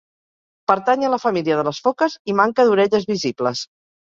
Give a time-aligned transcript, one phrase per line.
[0.71, 3.67] Pertany a la família de les foques i manca d'orelles visibles.